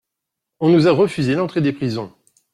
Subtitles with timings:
[0.61, 2.11] On nous a refusé l'entrée des prisons.